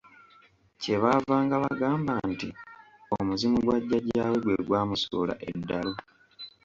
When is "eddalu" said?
5.49-5.93